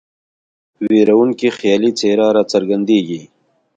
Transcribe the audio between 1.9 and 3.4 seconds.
څېره را څرګندیږي.